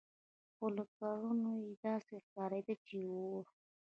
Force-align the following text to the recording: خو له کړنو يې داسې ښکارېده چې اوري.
خو 0.55 0.65
له 0.77 0.83
کړنو 0.97 1.51
يې 1.65 1.73
داسې 1.85 2.15
ښکارېده 2.25 2.75
چې 2.85 2.97
اوري. 3.11 3.51